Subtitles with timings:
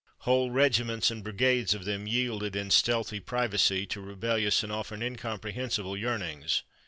[0.21, 5.95] Whole regiments and brigades of them yielded in stealthy privacy to rebellious and often incomprehensible
[5.95, 6.63] yearnings.